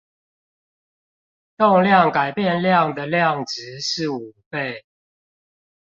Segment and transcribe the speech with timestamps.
[1.59, 4.83] 動量改變量的量值是五倍